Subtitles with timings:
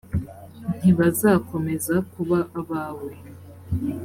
[0.77, 3.09] ntibazakomeza kuba abawe.